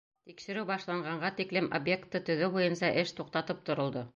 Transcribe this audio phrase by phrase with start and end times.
[0.27, 4.09] Тикшереү башланғанға тиклем объектты төҙөү буйынса эш туҡтатып торолдо.